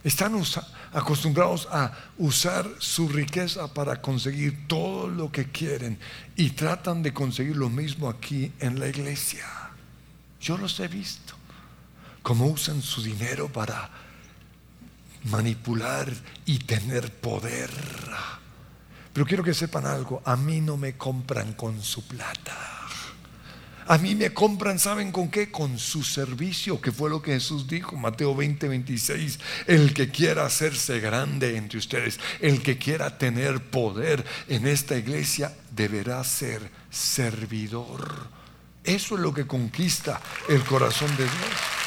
[0.02, 0.34] Están
[0.92, 5.96] acostumbrados a usar su riqueza para conseguir todo lo que quieren
[6.36, 9.46] y tratan de conseguir lo mismo aquí en la iglesia.
[10.40, 11.34] Yo los he visto,
[12.24, 13.99] cómo usan su dinero para
[15.24, 16.10] manipular
[16.46, 17.70] y tener poder.
[19.12, 22.80] Pero quiero que sepan algo, a mí no me compran con su plata.
[23.90, 25.50] A mí me compran, ¿saben con qué?
[25.50, 29.40] Con su servicio, que fue lo que Jesús dijo, Mateo 20, 26.
[29.66, 35.52] El que quiera hacerse grande entre ustedes, el que quiera tener poder en esta iglesia,
[35.72, 38.28] deberá ser servidor.
[38.84, 41.79] Eso es lo que conquista el corazón de Dios.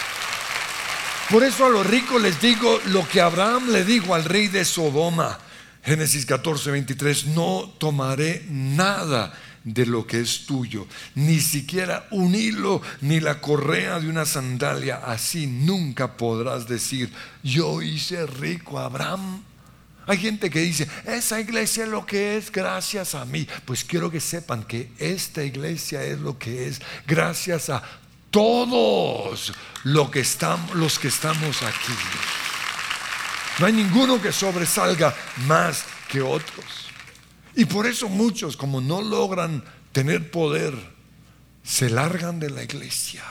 [1.30, 4.66] Por eso a los ricos les digo lo que Abraham le dijo al rey de
[4.66, 5.40] Sodoma.
[5.84, 12.82] Génesis 14, 23, no tomaré nada de lo que es tuyo, ni siquiera un hilo
[13.02, 14.98] ni la correa de una sandalia.
[14.98, 17.12] Así nunca podrás decir,
[17.42, 19.44] yo hice rico a Abraham.
[20.06, 23.48] Hay gente que dice, esa iglesia es lo que es gracias a mí.
[23.66, 27.82] Pues quiero que sepan que esta iglesia es lo que es gracias a
[28.34, 29.54] todos
[29.84, 31.94] los que estamos, aquí.
[33.60, 35.16] No hay ninguno que sobresalga
[35.46, 36.66] más que otros.
[37.56, 40.74] Y por eso muchos, como no logran tener poder,
[41.64, 43.24] se largan de la iglesia.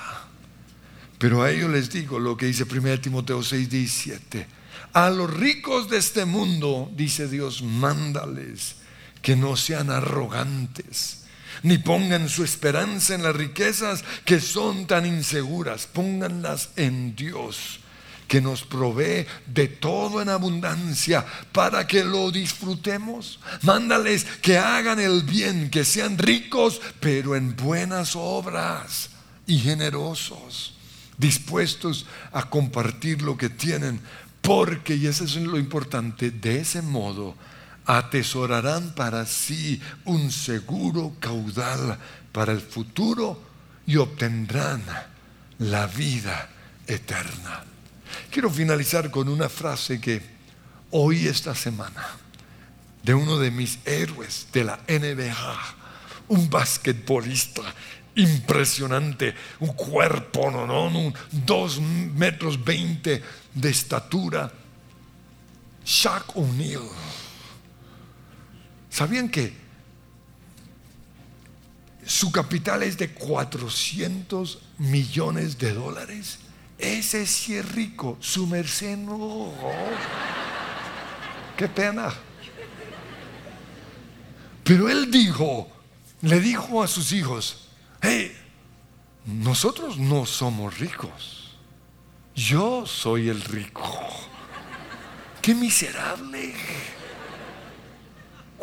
[1.19, 4.47] Pero a ellos les digo lo que dice 1 Timoteo 6, 17.
[4.93, 8.77] A los ricos de este mundo, dice Dios, mándales
[9.21, 11.22] que no sean arrogantes
[11.63, 17.81] ni pongan su esperanza en las riquezas que son tan inseguras, pónganlas en Dios
[18.33, 21.23] que nos provee de todo en abundancia
[21.53, 23.39] para que lo disfrutemos.
[23.61, 29.11] Mándales que hagan el bien, que sean ricos, pero en buenas obras
[29.47, 30.73] y generosos,
[31.19, 34.01] dispuestos a compartir lo que tienen,
[34.41, 37.35] porque, y eso es lo importante, de ese modo
[37.87, 41.99] atesorarán para sí un seguro caudal
[42.33, 43.41] para el futuro
[43.87, 44.83] y obtendrán
[45.59, 46.49] la vida
[46.87, 47.65] eterna.
[48.31, 50.23] Quiero finalizar con una frase que
[50.91, 52.07] oí esta semana
[53.03, 55.59] de uno de mis héroes de la NBA,
[56.29, 57.63] un basquetbolista
[58.15, 63.23] impresionante, un cuerpo, no, no, un dos metros veinte
[63.55, 64.53] de estatura,
[65.85, 66.89] Shaq O'Neal.
[68.93, 69.55] ¿Sabían que
[72.05, 76.41] su capital es de 400 millones de dólares?
[76.77, 79.51] Ese sí es rico, su merced no.
[81.57, 82.13] Qué pena.
[84.63, 85.73] Pero él dijo,
[86.21, 87.69] le dijo a sus hijos,
[88.03, 88.37] hey,
[89.25, 91.57] nosotros no somos ricos.
[92.35, 93.91] Yo soy el rico.
[95.41, 97.02] Qué miserable.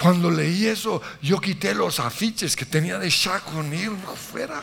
[0.02, 4.62] Cuando leí eso, yo quité los afiches que tenía de Shaq O'Neal fuera.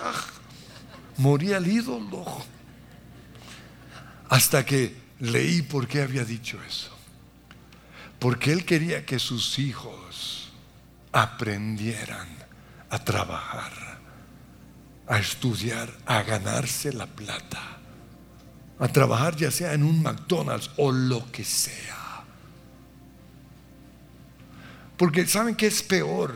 [1.18, 2.24] Moría el ídolo.
[4.30, 6.90] Hasta que leí por qué había dicho eso.
[8.18, 10.52] Porque él quería que sus hijos
[11.12, 12.28] aprendieran
[12.88, 13.72] a trabajar,
[15.06, 17.60] a estudiar, a ganarse la plata,
[18.78, 22.05] a trabajar ya sea en un McDonald's o lo que sea.
[24.96, 26.34] Porque ¿saben qué es peor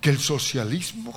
[0.00, 1.12] que el socialismo?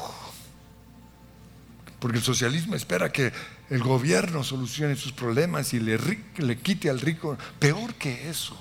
[2.00, 3.32] Porque el socialismo espera que
[3.70, 5.98] el gobierno solucione sus problemas y le,
[6.38, 7.38] le, quite al rico.
[7.60, 8.58] Peor que eso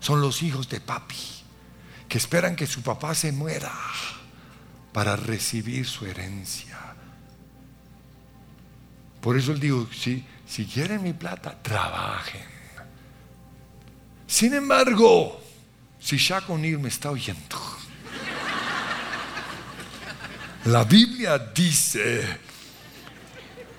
[0.00, 1.16] son los hijos de papi,
[2.08, 3.72] que esperan que su papá se muera
[4.92, 6.78] para recibir su herencia.
[9.20, 12.42] Por eso él dijo, si, si quieren mi plata, trabajen.
[14.26, 15.39] Sin embargo,
[16.00, 17.56] si Shaq O'Neill me está oyendo,
[20.64, 22.40] la Biblia dice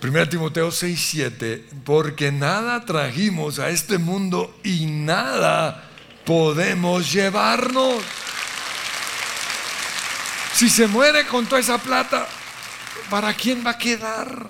[0.03, 5.89] 1 Timoteo 6, 7, porque nada trajimos a este mundo y nada
[6.25, 8.03] podemos llevarnos.
[10.55, 12.27] Si se muere con toda esa plata,
[13.11, 14.49] ¿para quién va a quedar?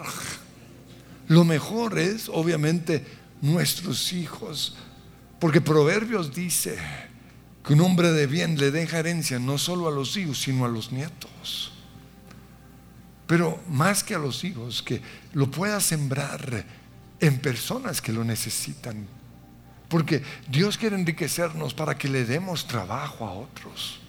[1.28, 3.06] Lo mejor es, obviamente,
[3.42, 4.78] nuestros hijos,
[5.38, 6.78] porque Proverbios dice
[7.64, 10.70] que un hombre de bien le deja herencia no solo a los hijos, sino a
[10.70, 11.72] los nietos
[13.32, 15.02] pero más que a los hijos, que
[15.32, 16.66] lo pueda sembrar
[17.18, 19.08] en personas que lo necesitan.
[19.88, 24.02] Porque Dios quiere enriquecernos para que le demos trabajo a otros,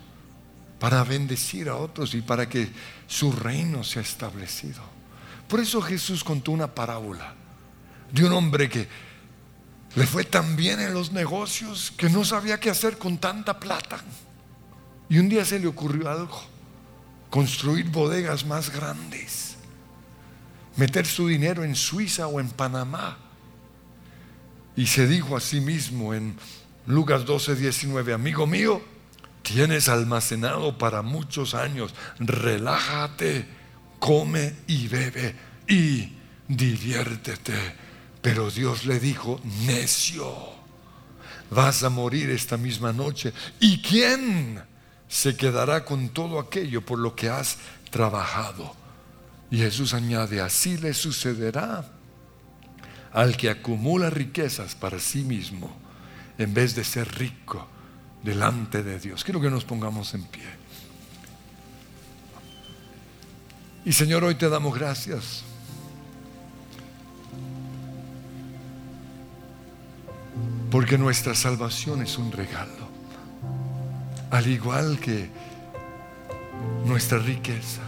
[0.80, 2.68] para bendecir a otros y para que
[3.07, 4.82] su reino sea establecido.
[5.46, 7.36] Por eso Jesús contó una parábola
[8.11, 8.88] de un hombre que
[9.95, 14.01] le fue tan bien en los negocios que no sabía qué hacer con tanta plata.
[15.09, 16.53] Y un día se le ocurrió algo
[17.32, 19.57] construir bodegas más grandes,
[20.76, 23.16] meter su dinero en Suiza o en Panamá.
[24.76, 26.36] Y se dijo a sí mismo en
[26.86, 28.82] Lucas 12, 19, amigo mío,
[29.40, 33.47] tienes almacenado para muchos años, relájate,
[33.99, 35.34] come y bebe
[35.66, 36.12] y
[36.49, 37.55] diviértete.
[38.23, 40.35] Pero Dios le dijo, necio,
[41.51, 43.33] vas a morir esta misma noche.
[43.61, 44.62] ¿Y quién?
[45.12, 47.59] se quedará con todo aquello por lo que has
[47.91, 48.75] trabajado.
[49.51, 51.85] Y Jesús añade, así le sucederá
[53.12, 55.70] al que acumula riquezas para sí mismo
[56.39, 57.68] en vez de ser rico
[58.23, 59.23] delante de Dios.
[59.23, 60.49] Quiero que nos pongamos en pie.
[63.85, 65.45] Y Señor, hoy te damos gracias.
[70.70, 72.83] Porque nuestra salvación es un regalo
[74.33, 75.30] al igual que
[76.87, 77.83] nuestra riqueza.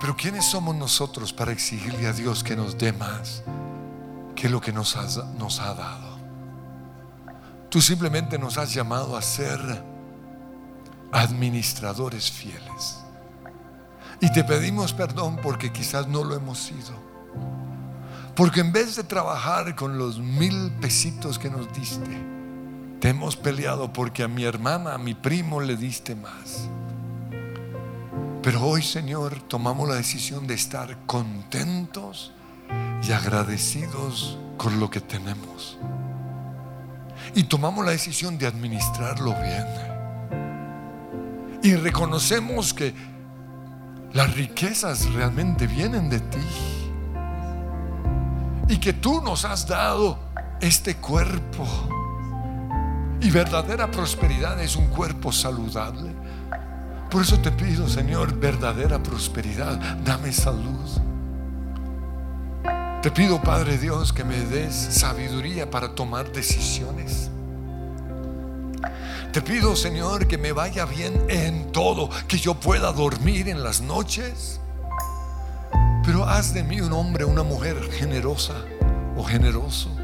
[0.00, 3.42] Pero ¿quiénes somos nosotros para exigirle a Dios que nos dé más
[4.36, 4.96] que lo que nos,
[5.36, 6.18] nos ha dado?
[7.68, 9.58] Tú simplemente nos has llamado a ser
[11.10, 13.00] administradores fieles.
[14.20, 17.07] Y te pedimos perdón porque quizás no lo hemos sido.
[18.38, 22.06] Porque en vez de trabajar con los mil pesitos que nos diste,
[23.00, 26.68] te hemos peleado porque a mi hermana, a mi primo le diste más.
[28.40, 32.32] Pero hoy, Señor, tomamos la decisión de estar contentos
[33.02, 35.76] y agradecidos con lo que tenemos.
[37.34, 39.66] Y tomamos la decisión de administrarlo bien.
[41.64, 42.94] Y reconocemos que
[44.12, 46.38] las riquezas realmente vienen de ti.
[48.68, 50.18] Y que tú nos has dado
[50.60, 51.66] este cuerpo.
[53.20, 56.12] Y verdadera prosperidad es un cuerpo saludable.
[57.10, 59.78] Por eso te pido, Señor, verdadera prosperidad.
[60.04, 61.00] Dame salud.
[63.02, 67.30] Te pido, Padre Dios, que me des sabiduría para tomar decisiones.
[69.32, 73.80] Te pido, Señor, que me vaya bien en todo, que yo pueda dormir en las
[73.80, 74.57] noches.
[76.08, 78.54] Pero haz de mí un hombre, una mujer generosa
[79.14, 79.94] o generoso.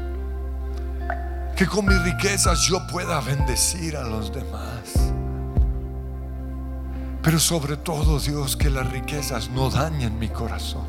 [1.57, 5.11] Que con mis riquezas yo pueda bendecir a los demás.
[7.23, 10.85] Pero sobre todo, Dios, que las riquezas no dañen mi corazón.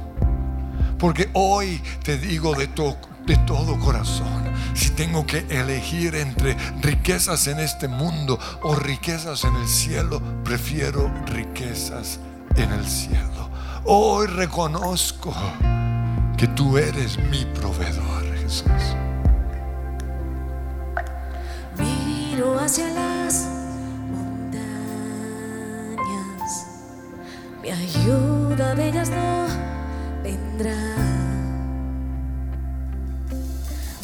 [0.99, 4.45] Porque hoy te digo de, de todo corazón,
[4.75, 11.11] si tengo que elegir entre riquezas en este mundo o riquezas en el cielo, prefiero
[11.25, 12.21] riquezas
[12.55, 13.47] en el cielo.
[13.89, 15.32] Hoy reconozco
[16.37, 18.97] que tú eres mi proveedor, Jesús.
[21.78, 23.47] Miro hacia las
[27.62, 29.47] mi ayuda de ellas no
[30.22, 30.76] vendrá.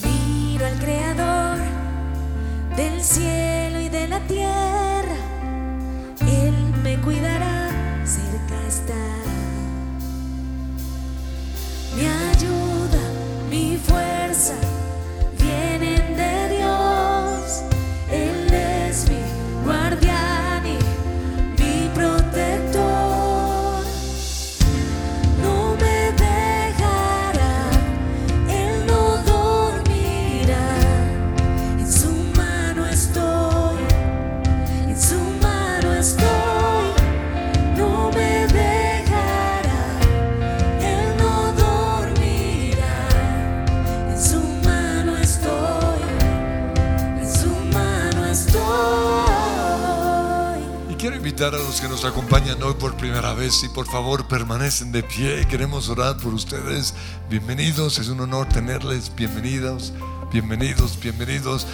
[0.05, 1.59] Miro al Creador
[2.77, 4.92] del cielo y de la tierra,
[51.43, 55.45] a los que nos acompañan hoy por primera vez y por favor permanecen de pie.
[55.49, 56.95] Queremos orar por ustedes.
[57.29, 59.13] Bienvenidos, es un honor tenerles.
[59.13, 59.93] Bienvenidos,
[60.31, 61.67] bienvenidos, bienvenidos.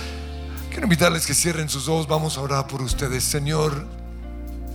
[0.70, 2.08] Quiero invitarles que cierren sus ojos.
[2.08, 3.24] Vamos a orar por ustedes.
[3.24, 3.86] Señor,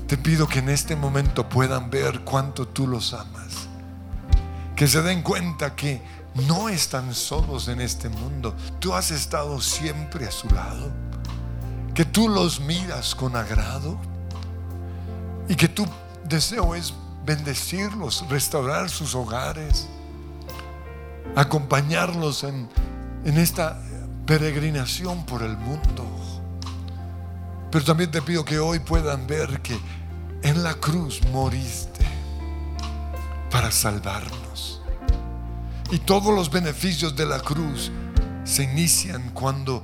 [0.06, 3.68] te pido que en este momento puedan ver cuánto tú los amas.
[4.76, 6.04] Que se den cuenta que
[6.48, 8.56] no están solos en este mundo.
[8.78, 10.92] Tú has estado siempre a su lado.
[11.96, 14.13] Que tú los miras con agrado
[15.48, 15.86] y que tu
[16.26, 16.94] deseo es
[17.26, 19.88] bendecirlos, restaurar sus hogares,
[21.36, 22.70] acompañarlos en,
[23.26, 23.82] en esta
[24.26, 26.06] peregrinación por el mundo.
[27.72, 29.80] Pero también te pido que hoy puedan ver que
[30.44, 32.06] en la cruz moriste
[33.50, 34.82] para salvarnos.
[35.90, 37.92] Y todos los beneficios de la cruz
[38.44, 39.84] se inician cuando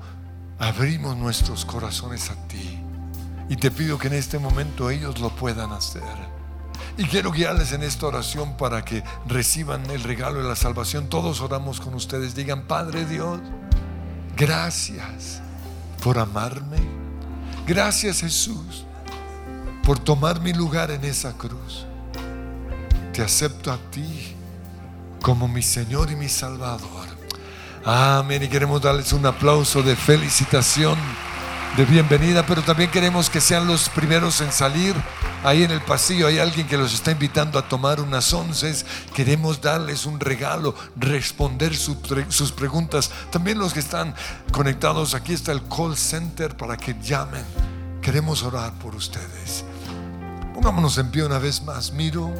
[0.59, 2.78] abrimos nuestros corazones a ti.
[3.49, 6.03] Y te pido que en este momento ellos lo puedan hacer.
[6.97, 11.09] Y quiero guiarles en esta oración para que reciban el regalo de la salvación.
[11.09, 12.35] Todos oramos con ustedes.
[12.35, 13.39] Digan, Padre Dios,
[14.37, 15.41] gracias
[16.03, 16.77] por amarme.
[17.65, 18.85] Gracias Jesús
[19.83, 21.85] por tomar mi lugar en esa cruz.
[23.13, 24.35] Te acepto a ti
[25.21, 27.07] como mi Señor y mi Salvador.
[27.85, 28.43] Amén.
[28.43, 30.97] Y queremos darles un aplauso de felicitación,
[31.77, 34.95] de bienvenida, pero también queremos que sean los primeros en salir.
[35.43, 38.85] Ahí en el pasillo hay alguien que los está invitando a tomar unas onces.
[39.13, 43.11] Queremos darles un regalo, responder sus preguntas.
[43.31, 44.13] También los que están
[44.51, 47.45] conectados, aquí está el call center para que llamen.
[48.01, 49.63] Queremos orar por ustedes.
[50.53, 51.93] Pongámonos en pie una vez más.
[51.93, 52.33] Miro,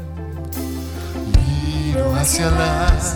[1.38, 3.16] miro hacia las